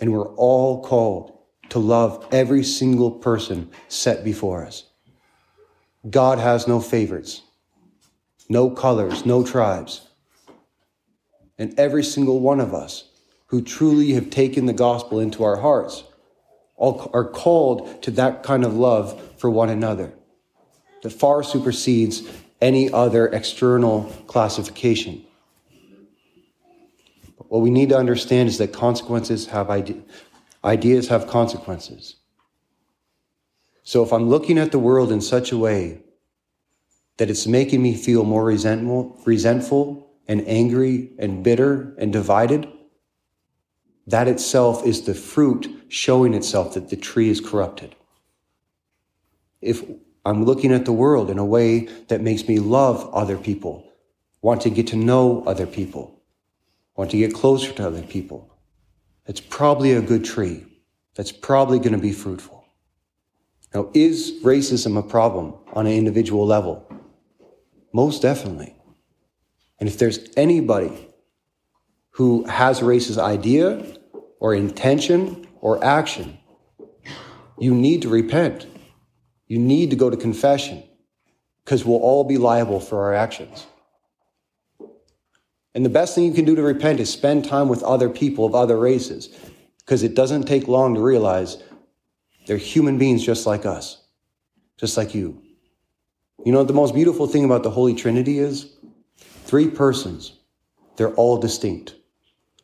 and 0.00 0.12
we're 0.12 0.34
all 0.34 0.82
called 0.82 1.38
to 1.72 1.78
love 1.78 2.28
every 2.30 2.62
single 2.62 3.10
person 3.10 3.70
set 3.88 4.22
before 4.22 4.62
us. 4.62 4.84
God 6.08 6.38
has 6.38 6.68
no 6.68 6.80
favorites, 6.80 7.40
no 8.50 8.68
colors, 8.68 9.24
no 9.24 9.42
tribes. 9.42 10.06
And 11.56 11.78
every 11.78 12.04
single 12.04 12.40
one 12.40 12.60
of 12.60 12.74
us 12.74 13.08
who 13.46 13.62
truly 13.62 14.12
have 14.12 14.28
taken 14.28 14.66
the 14.66 14.74
gospel 14.74 15.18
into 15.18 15.44
our 15.44 15.56
hearts 15.56 16.04
are 16.78 17.30
called 17.30 18.02
to 18.02 18.10
that 18.10 18.42
kind 18.42 18.64
of 18.64 18.74
love 18.74 19.38
for 19.38 19.48
one 19.48 19.70
another 19.70 20.12
that 21.02 21.10
far 21.10 21.42
supersedes 21.42 22.22
any 22.60 22.92
other 22.92 23.28
external 23.28 24.12
classification. 24.26 25.24
But 27.38 27.50
what 27.50 27.62
we 27.62 27.70
need 27.70 27.88
to 27.88 27.96
understand 27.96 28.50
is 28.50 28.58
that 28.58 28.74
consequences 28.74 29.46
have 29.46 29.70
ide- 29.70 30.02
ideas 30.64 31.08
have 31.08 31.26
consequences. 31.26 32.16
So 33.82 34.02
if 34.02 34.12
I'm 34.12 34.28
looking 34.28 34.58
at 34.58 34.70
the 34.70 34.78
world 34.78 35.10
in 35.10 35.20
such 35.20 35.50
a 35.50 35.58
way 35.58 36.02
that 37.16 37.30
it's 37.30 37.46
making 37.46 37.82
me 37.82 37.96
feel 37.96 38.24
more 38.24 38.44
resentful, 38.44 39.20
resentful 39.26 40.10
and 40.28 40.46
angry 40.46 41.10
and 41.18 41.42
bitter 41.42 41.94
and 41.98 42.12
divided, 42.12 42.68
that 44.06 44.28
itself 44.28 44.86
is 44.86 45.02
the 45.02 45.14
fruit 45.14 45.68
showing 45.88 46.34
itself 46.34 46.74
that 46.74 46.90
the 46.90 46.96
tree 46.96 47.28
is 47.28 47.40
corrupted. 47.40 47.94
If 49.60 49.82
I'm 50.24 50.44
looking 50.44 50.72
at 50.72 50.84
the 50.84 50.92
world 50.92 51.30
in 51.30 51.38
a 51.38 51.44
way 51.44 51.86
that 52.08 52.20
makes 52.20 52.46
me 52.46 52.58
love 52.58 53.12
other 53.12 53.36
people, 53.36 53.92
want 54.40 54.60
to 54.62 54.70
get 54.70 54.88
to 54.88 54.96
know 54.96 55.42
other 55.46 55.66
people, 55.66 56.20
want 56.96 57.10
to 57.10 57.16
get 57.16 57.34
closer 57.34 57.72
to 57.72 57.86
other 57.86 58.02
people. 58.02 58.51
It's 59.26 59.40
probably 59.40 59.92
a 59.92 60.02
good 60.02 60.24
tree. 60.24 60.66
That's 61.14 61.32
probably 61.32 61.78
going 61.78 61.92
to 61.92 61.98
be 61.98 62.12
fruitful. 62.12 62.64
Now, 63.74 63.90
is 63.94 64.32
racism 64.42 64.98
a 64.98 65.02
problem 65.02 65.54
on 65.72 65.86
an 65.86 65.92
individual 65.92 66.46
level? 66.46 66.86
Most 67.92 68.22
definitely. 68.22 68.74
And 69.78 69.88
if 69.88 69.98
there's 69.98 70.18
anybody 70.36 71.08
who 72.10 72.44
has 72.44 72.80
a 72.80 72.84
racist 72.84 73.18
idea 73.18 73.84
or 74.40 74.54
intention 74.54 75.46
or 75.60 75.82
action, 75.84 76.38
you 77.58 77.74
need 77.74 78.02
to 78.02 78.08
repent. 78.08 78.66
You 79.46 79.58
need 79.58 79.90
to 79.90 79.96
go 79.96 80.10
to 80.10 80.16
confession 80.16 80.82
because 81.64 81.84
we'll 81.84 81.98
all 81.98 82.24
be 82.24 82.38
liable 82.38 82.80
for 82.80 83.02
our 83.02 83.14
actions. 83.14 83.66
And 85.74 85.84
the 85.84 85.90
best 85.90 86.14
thing 86.14 86.24
you 86.24 86.32
can 86.32 86.44
do 86.44 86.54
to 86.54 86.62
repent 86.62 87.00
is 87.00 87.10
spend 87.10 87.44
time 87.44 87.68
with 87.68 87.82
other 87.82 88.08
people 88.08 88.44
of 88.44 88.54
other 88.54 88.78
races 88.78 89.28
because 89.78 90.02
it 90.02 90.14
doesn't 90.14 90.44
take 90.44 90.68
long 90.68 90.94
to 90.94 91.00
realize 91.00 91.62
they're 92.46 92.56
human 92.56 92.98
beings 92.98 93.24
just 93.24 93.46
like 93.46 93.64
us, 93.64 94.02
just 94.76 94.96
like 94.96 95.14
you. 95.14 95.42
You 96.44 96.52
know, 96.52 96.64
the 96.64 96.72
most 96.72 96.94
beautiful 96.94 97.26
thing 97.26 97.44
about 97.44 97.62
the 97.62 97.70
Holy 97.70 97.94
Trinity 97.94 98.38
is 98.38 98.74
three 99.44 99.68
persons, 99.68 100.32
they're 100.96 101.14
all 101.14 101.38
distinct. 101.38 101.94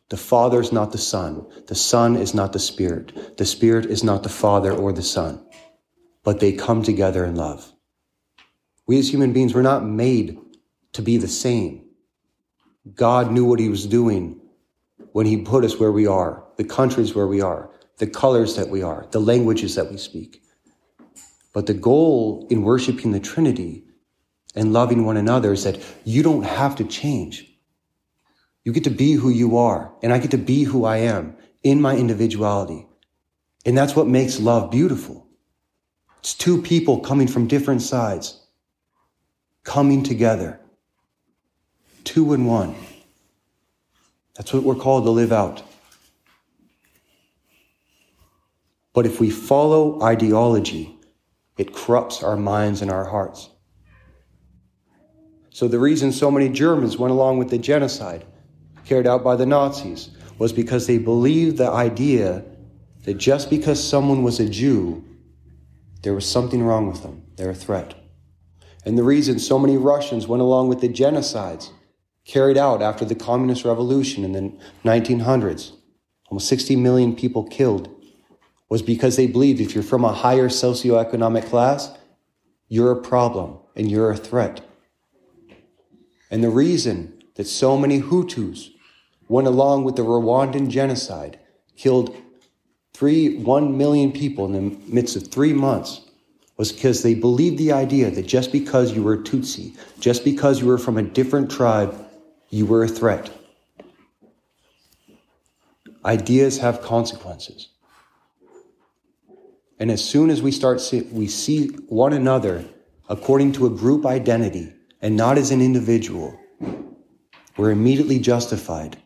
The 0.09 0.17
Father 0.17 0.59
is 0.59 0.71
not 0.71 0.91
the 0.91 0.97
Son. 0.97 1.45
The 1.67 1.75
Son 1.75 2.15
is 2.15 2.33
not 2.33 2.51
the 2.51 2.59
Spirit. 2.59 3.37
The 3.37 3.45
Spirit 3.45 3.85
is 3.85 4.03
not 4.03 4.23
the 4.23 4.29
Father 4.29 4.71
or 4.71 4.91
the 4.91 5.03
Son 5.03 5.39
but 6.23 6.39
they 6.39 6.51
come 6.51 6.83
together 6.83 7.25
in 7.25 7.35
love. 7.35 7.73
We 8.85 8.99
as 8.99 9.11
human 9.11 9.33
beings, 9.33 9.53
we're 9.53 9.61
not 9.61 9.85
made 9.85 10.37
to 10.93 11.01
be 11.01 11.17
the 11.17 11.27
same. 11.27 11.85
God 12.95 13.31
knew 13.31 13.45
what 13.45 13.59
he 13.59 13.69
was 13.69 13.85
doing 13.85 14.39
when 15.11 15.25
he 15.25 15.37
put 15.37 15.65
us 15.65 15.79
where 15.79 15.91
we 15.91 16.07
are, 16.07 16.43
the 16.57 16.63
countries 16.63 17.15
where 17.15 17.27
we 17.27 17.41
are, 17.41 17.69
the 17.97 18.07
colors 18.07 18.55
that 18.55 18.69
we 18.69 18.81
are, 18.81 19.07
the 19.11 19.19
languages 19.19 19.75
that 19.75 19.91
we 19.91 19.97
speak. 19.97 20.41
But 21.53 21.65
the 21.65 21.73
goal 21.73 22.47
in 22.49 22.63
worshiping 22.63 23.11
the 23.11 23.19
Trinity 23.19 23.83
and 24.55 24.73
loving 24.73 25.05
one 25.05 25.17
another 25.17 25.53
is 25.53 25.63
that 25.63 25.79
you 26.05 26.23
don't 26.23 26.43
have 26.43 26.75
to 26.77 26.83
change. 26.83 27.45
You 28.63 28.71
get 28.71 28.83
to 28.85 28.89
be 28.89 29.13
who 29.13 29.29
you 29.29 29.57
are, 29.57 29.93
and 30.03 30.13
I 30.13 30.19
get 30.19 30.31
to 30.31 30.37
be 30.37 30.63
who 30.63 30.85
I 30.85 30.97
am 30.97 31.35
in 31.63 31.81
my 31.81 31.95
individuality. 31.95 32.87
And 33.65 33.77
that's 33.77 33.95
what 33.95 34.07
makes 34.07 34.39
love 34.39 34.71
beautiful. 34.71 35.27
It's 36.19 36.33
two 36.33 36.61
people 36.61 36.99
coming 36.99 37.27
from 37.27 37.47
different 37.47 37.81
sides, 37.81 38.45
coming 39.63 40.03
together. 40.03 40.59
Two 42.03 42.33
and 42.33 42.47
one. 42.47 42.75
That's 44.35 44.53
what 44.53 44.63
we're 44.63 44.75
called 44.75 45.03
to 45.05 45.11
live 45.11 45.31
out. 45.31 45.63
But 48.93 49.05
if 49.05 49.19
we 49.19 49.29
follow 49.29 50.01
ideology, 50.01 50.97
it 51.57 51.73
corrupts 51.73 52.23
our 52.23 52.35
minds 52.35 52.81
and 52.81 52.89
our 52.89 53.05
hearts. 53.05 53.49
So 55.51 55.67
the 55.67 55.79
reason 55.79 56.11
so 56.11 56.31
many 56.31 56.49
Germans 56.49 56.97
went 56.97 57.11
along 57.11 57.37
with 57.37 57.49
the 57.49 57.57
genocide 57.57 58.25
carried 58.85 59.07
out 59.07 59.23
by 59.23 59.35
the 59.35 59.45
Nazis 59.45 60.09
was 60.37 60.53
because 60.53 60.87
they 60.87 60.97
believed 60.97 61.57
the 61.57 61.69
idea 61.69 62.43
that 63.03 63.15
just 63.15 63.49
because 63.49 63.83
someone 63.83 64.23
was 64.23 64.39
a 64.39 64.49
Jew 64.49 65.03
there 66.01 66.13
was 66.13 66.29
something 66.29 66.63
wrong 66.63 66.87
with 66.87 67.03
them. 67.03 67.23
They're 67.35 67.49
a 67.49 67.55
threat. 67.55 67.95
And 68.85 68.97
the 68.97 69.03
reason 69.03 69.39
so 69.39 69.59
many 69.59 69.77
Russians 69.77 70.27
went 70.27 70.41
along 70.41 70.69
with 70.69 70.81
the 70.81 70.89
genocides 70.89 71.71
carried 72.25 72.57
out 72.57 72.81
after 72.81 73.05
the 73.05 73.15
communist 73.15 73.65
revolution 73.65 74.23
in 74.23 74.31
the 74.33 74.53
1900s, 74.83 75.71
almost 76.29 76.47
60 76.47 76.75
million 76.75 77.15
people 77.15 77.43
killed, 77.43 77.89
was 78.69 78.81
because 78.81 79.15
they 79.15 79.27
believed 79.27 79.59
if 79.59 79.73
you're 79.73 79.83
from 79.83 80.05
a 80.05 80.13
higher 80.13 80.47
socioeconomic 80.47 81.45
class, 81.49 81.91
you're 82.67 82.91
a 82.91 83.01
problem 83.01 83.57
and 83.75 83.89
you're 83.89 84.11
a 84.11 84.17
threat. 84.17 84.61
And 86.29 86.43
the 86.43 86.49
reason 86.49 87.23
that 87.35 87.47
so 87.47 87.77
many 87.77 87.99
Hutus 87.99 88.69
went 89.27 89.47
along 89.47 89.83
with 89.83 89.95
the 89.95 90.03
Rwandan 90.03 90.69
genocide, 90.69 91.39
killed 91.75 92.15
three, 92.93 93.37
one 93.37 93.77
million 93.77 94.11
people 94.11 94.45
in 94.45 94.53
the 94.53 94.77
midst 94.87 95.15
of 95.15 95.27
three 95.27 95.53
months 95.53 96.01
was 96.57 96.73
because 96.73 97.01
they 97.01 97.13
believed 97.13 97.57
the 97.57 97.71
idea 97.71 98.11
that 98.11 98.27
just 98.27 98.51
because 98.51 98.93
you 98.93 99.01
were 99.01 99.17
Tutsi, 99.17 99.77
just 100.01 100.25
because 100.25 100.59
you 100.59 100.67
were 100.67 100.77
from 100.77 100.97
a 100.97 101.03
different 101.03 101.49
tribe, 101.49 101.95
you 102.49 102.65
were 102.65 102.83
a 102.83 102.87
threat. 102.87 103.31
Ideas 106.05 106.57
have 106.59 106.81
consequences. 106.81 107.69
And 109.79 109.91
as 109.91 110.03
soon 110.03 110.29
as 110.29 110.41
we 110.41 110.51
start 110.51 110.81
see, 110.81 111.01
we 111.01 111.27
see 111.27 111.67
one 111.87 112.13
another 112.13 112.65
according 113.07 113.53
to 113.53 113.65
a 113.65 113.69
group 113.69 114.05
identity 114.05 114.73
and 115.01 115.15
not 115.15 115.37
as 115.37 115.51
an 115.51 115.61
individual, 115.61 116.37
we're 117.57 117.71
immediately 117.71 118.19
justified 118.19 118.97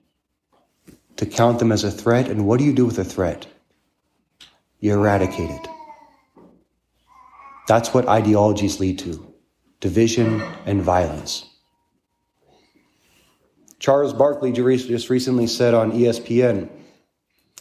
to 1.17 1.25
count 1.25 1.59
them 1.59 1.71
as 1.71 1.83
a 1.83 1.91
threat. 1.91 2.27
And 2.27 2.47
what 2.47 2.59
do 2.59 2.65
you 2.65 2.73
do 2.73 2.85
with 2.85 2.97
a 2.97 3.03
threat? 3.03 3.47
you 4.83 4.93
eradicate 4.93 5.49
it. 5.49 5.67
That's 7.69 7.93
what 7.93 8.05
ideologies 8.09 8.81
lead 8.81 8.99
to 8.99 9.33
division 9.79 10.41
and 10.65 10.81
violence. 10.81 11.45
Charles 13.83 14.13
Barkley 14.13 14.53
just 14.53 15.09
recently 15.09 15.45
said 15.45 15.73
on 15.73 15.91
ESPN, 15.91 16.69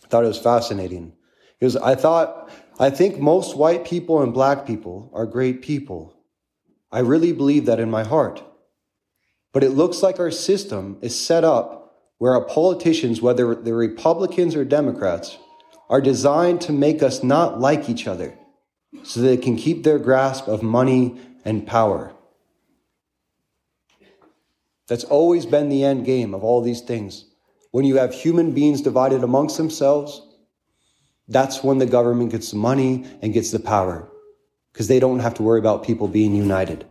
I 0.04 0.06
thought 0.06 0.22
it 0.22 0.28
was 0.28 0.38
fascinating. 0.38 1.14
He 1.58 1.64
was, 1.64 1.76
I 1.76 1.96
thought, 1.96 2.48
I 2.78 2.90
think 2.90 3.18
most 3.18 3.56
white 3.56 3.84
people 3.84 4.22
and 4.22 4.32
black 4.32 4.64
people 4.64 5.10
are 5.12 5.26
great 5.26 5.62
people. 5.62 6.14
I 6.92 7.00
really 7.00 7.32
believe 7.32 7.66
that 7.66 7.80
in 7.80 7.90
my 7.90 8.04
heart. 8.04 8.40
But 9.52 9.64
it 9.64 9.70
looks 9.70 10.00
like 10.00 10.20
our 10.20 10.30
system 10.30 10.96
is 11.02 11.18
set 11.18 11.42
up 11.42 11.98
where 12.18 12.34
our 12.34 12.44
politicians, 12.44 13.20
whether 13.20 13.56
they're 13.56 13.74
Republicans 13.74 14.54
or 14.54 14.64
Democrats, 14.64 15.38
are 15.90 16.00
designed 16.00 16.60
to 16.60 16.72
make 16.72 17.02
us 17.02 17.24
not 17.24 17.58
like 17.58 17.90
each 17.90 18.06
other 18.06 18.38
so 19.02 19.18
they 19.18 19.36
can 19.36 19.56
keep 19.56 19.82
their 19.82 19.98
grasp 19.98 20.46
of 20.46 20.62
money 20.62 21.20
and 21.44 21.66
power. 21.66 22.14
That's 24.92 25.04
always 25.04 25.46
been 25.46 25.70
the 25.70 25.84
end 25.84 26.04
game 26.04 26.34
of 26.34 26.44
all 26.44 26.60
these 26.60 26.82
things. 26.82 27.24
When 27.70 27.86
you 27.86 27.96
have 27.96 28.12
human 28.12 28.52
beings 28.52 28.82
divided 28.82 29.24
amongst 29.24 29.56
themselves, 29.56 30.20
that's 31.28 31.64
when 31.64 31.78
the 31.78 31.86
government 31.86 32.30
gets 32.30 32.50
the 32.50 32.58
money 32.58 33.06
and 33.22 33.32
gets 33.32 33.52
the 33.52 33.58
power 33.58 34.06
because 34.70 34.88
they 34.88 35.00
don't 35.00 35.20
have 35.20 35.32
to 35.36 35.42
worry 35.42 35.58
about 35.58 35.82
people 35.82 36.08
being 36.08 36.34
united. 36.34 36.84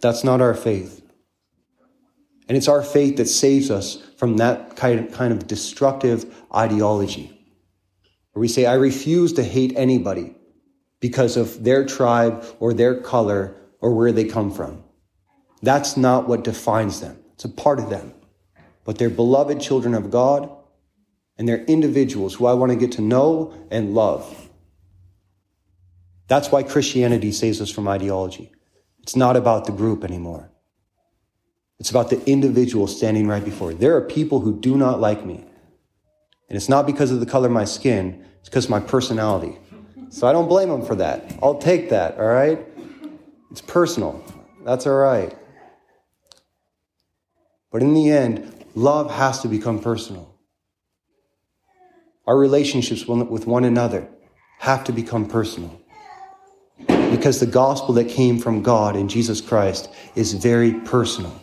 That's 0.00 0.24
not 0.24 0.40
our 0.40 0.54
faith. 0.54 1.00
And 2.48 2.58
it's 2.58 2.66
our 2.66 2.82
faith 2.82 3.18
that 3.18 3.28
saves 3.28 3.70
us 3.70 4.02
from 4.16 4.38
that 4.38 4.74
kind 4.74 5.32
of 5.32 5.46
destructive 5.46 6.34
ideology. 6.52 7.28
Where 8.32 8.40
we 8.40 8.48
say, 8.48 8.66
I 8.66 8.74
refuse 8.74 9.32
to 9.34 9.44
hate 9.44 9.74
anybody 9.76 10.34
because 10.98 11.36
of 11.36 11.62
their 11.62 11.86
tribe 11.86 12.44
or 12.58 12.74
their 12.74 13.00
color 13.00 13.54
or 13.80 13.94
where 13.94 14.12
they 14.12 14.24
come 14.24 14.50
from. 14.50 14.82
That's 15.62 15.96
not 15.96 16.28
what 16.28 16.44
defines 16.44 17.00
them. 17.00 17.18
It's 17.34 17.44
a 17.44 17.48
part 17.48 17.78
of 17.78 17.90
them. 17.90 18.14
But 18.84 18.98
they're 18.98 19.10
beloved 19.10 19.60
children 19.60 19.94
of 19.94 20.10
God 20.10 20.50
and 21.38 21.48
they're 21.48 21.64
individuals 21.64 22.34
who 22.34 22.46
I 22.46 22.54
want 22.54 22.72
to 22.72 22.78
get 22.78 22.92
to 22.92 23.02
know 23.02 23.52
and 23.70 23.94
love. 23.94 24.48
That's 26.28 26.50
why 26.50 26.62
Christianity 26.62 27.32
saves 27.32 27.60
us 27.60 27.70
from 27.70 27.88
ideology. 27.88 28.52
It's 29.02 29.16
not 29.16 29.36
about 29.36 29.66
the 29.66 29.72
group 29.72 30.02
anymore. 30.02 30.50
It's 31.78 31.90
about 31.90 32.10
the 32.10 32.24
individual 32.28 32.86
standing 32.86 33.28
right 33.28 33.44
before. 33.44 33.74
There 33.74 33.96
are 33.96 34.00
people 34.00 34.40
who 34.40 34.58
do 34.58 34.76
not 34.76 34.98
like 34.98 35.24
me. 35.24 35.44
And 36.48 36.56
it's 36.56 36.68
not 36.68 36.86
because 36.86 37.10
of 37.10 37.20
the 37.20 37.26
color 37.26 37.46
of 37.46 37.52
my 37.52 37.64
skin, 37.64 38.24
it's 38.40 38.48
because 38.48 38.64
of 38.64 38.70
my 38.70 38.80
personality. 38.80 39.58
So 40.08 40.26
I 40.26 40.32
don't 40.32 40.48
blame 40.48 40.68
them 40.68 40.84
for 40.84 40.94
that. 40.96 41.36
I'll 41.42 41.58
take 41.58 41.90
that, 41.90 42.18
all 42.18 42.26
right? 42.26 42.58
It's 43.50 43.60
personal. 43.60 44.24
That's 44.64 44.86
all 44.86 44.96
right. 44.96 45.36
But 47.70 47.82
in 47.82 47.94
the 47.94 48.10
end, 48.10 48.64
love 48.74 49.10
has 49.10 49.40
to 49.42 49.48
become 49.48 49.80
personal. 49.80 50.34
Our 52.26 52.36
relationships 52.36 53.06
with 53.06 53.46
one 53.46 53.64
another 53.64 54.08
have 54.58 54.84
to 54.84 54.92
become 54.92 55.28
personal. 55.28 55.80
Because 56.86 57.38
the 57.38 57.46
gospel 57.46 57.94
that 57.94 58.08
came 58.08 58.38
from 58.38 58.62
God 58.62 58.96
in 58.96 59.08
Jesus 59.08 59.40
Christ 59.40 59.88
is 60.14 60.34
very 60.34 60.72
personal. 60.72 61.40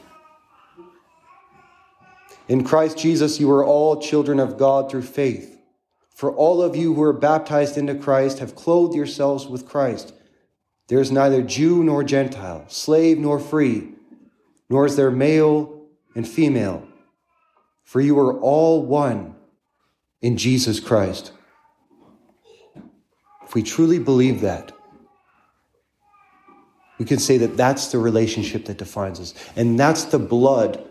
In 2.49 2.63
Christ 2.63 2.97
Jesus, 2.97 3.39
you 3.39 3.49
are 3.51 3.63
all 3.63 4.01
children 4.01 4.39
of 4.39 4.57
God 4.57 4.91
through 4.91 5.03
faith. 5.03 5.57
For 6.09 6.31
all 6.31 6.61
of 6.61 6.75
you 6.75 6.93
who 6.93 7.01
are 7.01 7.13
baptized 7.13 7.77
into 7.77 7.95
Christ 7.95 8.39
have 8.39 8.55
clothed 8.55 8.93
yourselves 8.93 9.47
with 9.47 9.65
Christ. 9.65 10.13
There 10.87 10.99
is 10.99 11.11
neither 11.11 11.41
Jew 11.41 11.83
nor 11.83 12.03
Gentile, 12.03 12.65
slave 12.67 13.17
nor 13.17 13.39
free, 13.39 13.93
nor 14.69 14.85
is 14.85 14.95
there 14.95 15.11
male 15.11 15.81
and 16.15 16.27
female, 16.27 16.87
for 17.83 18.01
you 18.01 18.19
are 18.19 18.39
all 18.39 18.85
one 18.85 19.35
in 20.21 20.37
Jesus 20.37 20.79
Christ. 20.79 21.31
If 23.43 23.55
we 23.55 23.63
truly 23.63 23.99
believe 23.99 24.41
that, 24.41 24.71
we 26.99 27.05
can 27.05 27.19
say 27.19 27.37
that 27.39 27.57
that's 27.57 27.91
the 27.91 27.97
relationship 27.97 28.65
that 28.65 28.77
defines 28.77 29.19
us, 29.19 29.33
and 29.55 29.79
that's 29.79 30.05
the 30.05 30.19
blood 30.19 30.83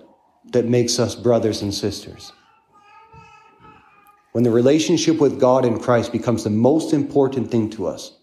that 0.53 0.67
makes 0.67 0.99
us 0.99 1.15
brothers 1.15 1.63
and 1.63 1.73
sisters. 1.73 2.33
When 4.33 4.45
the 4.45 4.51
relationship 4.51 5.19
with 5.19 5.39
God 5.39 5.65
in 5.65 5.79
Christ 5.79 6.13
becomes 6.13 6.45
the 6.45 6.51
most 6.51 6.93
important 6.93 7.51
thing 7.51 7.69
to 7.71 7.87
us, 7.87 8.19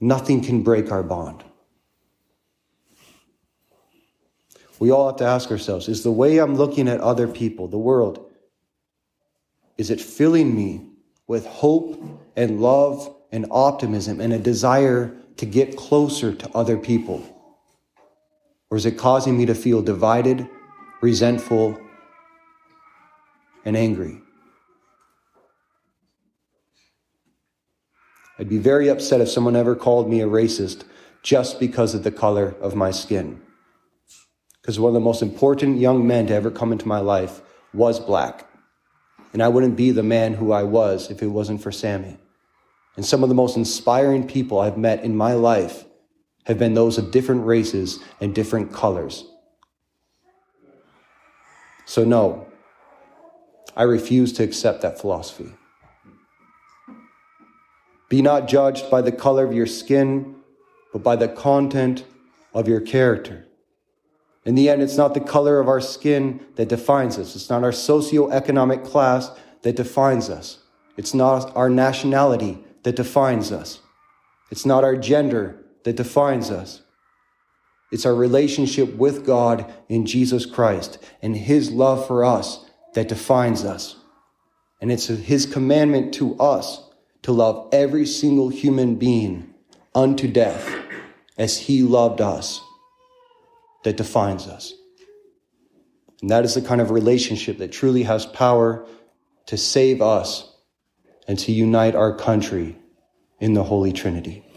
nothing 0.00 0.42
can 0.42 0.62
break 0.62 0.90
our 0.92 1.02
bond. 1.02 1.44
We 4.78 4.90
all 4.90 5.08
have 5.08 5.16
to 5.16 5.24
ask 5.24 5.50
ourselves 5.50 5.88
is 5.88 6.02
the 6.02 6.12
way 6.12 6.38
I'm 6.38 6.54
looking 6.54 6.88
at 6.88 7.00
other 7.00 7.26
people, 7.26 7.68
the 7.68 7.78
world, 7.78 8.30
is 9.76 9.90
it 9.90 10.00
filling 10.00 10.54
me 10.54 10.88
with 11.26 11.46
hope 11.46 12.02
and 12.36 12.60
love 12.60 13.14
and 13.32 13.46
optimism 13.50 14.20
and 14.20 14.32
a 14.32 14.38
desire 14.38 15.14
to 15.36 15.46
get 15.46 15.76
closer 15.76 16.34
to 16.34 16.50
other 16.50 16.76
people? 16.76 17.22
Or 18.70 18.76
is 18.76 18.86
it 18.86 18.98
causing 18.98 19.38
me 19.38 19.46
to 19.46 19.54
feel 19.54 19.82
divided, 19.82 20.48
resentful, 21.00 21.80
and 23.64 23.76
angry? 23.76 24.20
I'd 28.38 28.48
be 28.48 28.58
very 28.58 28.88
upset 28.88 29.20
if 29.20 29.28
someone 29.28 29.56
ever 29.56 29.74
called 29.74 30.08
me 30.08 30.20
a 30.20 30.26
racist 30.26 30.84
just 31.22 31.58
because 31.58 31.94
of 31.94 32.04
the 32.04 32.12
color 32.12 32.54
of 32.60 32.74
my 32.74 32.90
skin. 32.90 33.40
Because 34.60 34.78
one 34.78 34.90
of 34.90 34.94
the 34.94 35.00
most 35.00 35.22
important 35.22 35.78
young 35.78 36.06
men 36.06 36.26
to 36.28 36.34
ever 36.34 36.50
come 36.50 36.72
into 36.72 36.86
my 36.86 37.00
life 37.00 37.40
was 37.74 37.98
black. 37.98 38.48
And 39.32 39.42
I 39.42 39.48
wouldn't 39.48 39.76
be 39.76 39.90
the 39.90 40.02
man 40.02 40.34
who 40.34 40.52
I 40.52 40.62
was 40.62 41.10
if 41.10 41.22
it 41.22 41.28
wasn't 41.28 41.62
for 41.62 41.72
Sammy. 41.72 42.16
And 42.96 43.04
some 43.04 43.22
of 43.22 43.28
the 43.28 43.34
most 43.34 43.56
inspiring 43.56 44.26
people 44.26 44.60
I've 44.60 44.78
met 44.78 45.02
in 45.02 45.16
my 45.16 45.34
life 45.34 45.84
have 46.46 46.58
been 46.58 46.74
those 46.74 46.96
of 46.96 47.10
different 47.10 47.44
races 47.44 47.98
and 48.20 48.34
different 48.34 48.72
colors. 48.72 49.24
So, 51.84 52.04
no, 52.04 52.46
I 53.76 53.82
refuse 53.82 54.32
to 54.34 54.44
accept 54.44 54.82
that 54.82 55.00
philosophy. 55.00 55.52
Be 58.08 58.22
not 58.22 58.48
judged 58.48 58.90
by 58.90 59.02
the 59.02 59.12
color 59.12 59.44
of 59.44 59.52
your 59.52 59.66
skin, 59.66 60.36
but 60.92 61.02
by 61.02 61.16
the 61.16 61.28
content 61.28 62.04
of 62.54 62.66
your 62.66 62.80
character. 62.80 63.46
In 64.44 64.54
the 64.54 64.70
end, 64.70 64.82
it's 64.82 64.96
not 64.96 65.12
the 65.12 65.20
color 65.20 65.60
of 65.60 65.68
our 65.68 65.80
skin 65.80 66.40
that 66.56 66.68
defines 66.68 67.18
us. 67.18 67.36
It's 67.36 67.50
not 67.50 67.64
our 67.64 67.70
socioeconomic 67.70 68.84
class 68.84 69.30
that 69.62 69.76
defines 69.76 70.30
us. 70.30 70.58
It's 70.96 71.12
not 71.12 71.54
our 71.54 71.68
nationality 71.68 72.64
that 72.82 72.96
defines 72.96 73.52
us. 73.52 73.80
It's 74.50 74.64
not 74.64 74.84
our 74.84 74.96
gender 74.96 75.62
that 75.84 75.96
defines 75.96 76.50
us. 76.50 76.80
It's 77.92 78.06
our 78.06 78.14
relationship 78.14 78.94
with 78.96 79.26
God 79.26 79.70
in 79.88 80.06
Jesus 80.06 80.46
Christ 80.46 80.98
and 81.20 81.36
His 81.36 81.70
love 81.70 82.06
for 82.06 82.24
us 82.24 82.64
that 82.94 83.08
defines 83.08 83.64
us. 83.64 83.96
And 84.80 84.90
it's 84.90 85.06
His 85.06 85.44
commandment 85.46 86.14
to 86.14 86.38
us 86.38 86.87
to 87.28 87.32
love 87.32 87.68
every 87.72 88.06
single 88.06 88.48
human 88.48 88.94
being 88.94 89.52
unto 89.94 90.26
death 90.26 90.74
as 91.36 91.58
He 91.58 91.82
loved 91.82 92.22
us 92.22 92.58
that 93.84 93.98
defines 93.98 94.46
us. 94.46 94.72
And 96.22 96.30
that 96.30 96.46
is 96.46 96.54
the 96.54 96.62
kind 96.62 96.80
of 96.80 96.90
relationship 96.90 97.58
that 97.58 97.70
truly 97.70 98.04
has 98.04 98.24
power 98.24 98.86
to 99.44 99.58
save 99.58 100.00
us 100.00 100.56
and 101.28 101.38
to 101.40 101.52
unite 101.52 101.94
our 101.94 102.16
country 102.16 102.78
in 103.40 103.52
the 103.52 103.62
Holy 103.62 103.92
Trinity. 103.92 104.47